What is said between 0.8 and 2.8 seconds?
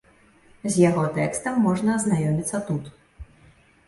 яго тэкстам можна азнаёміцца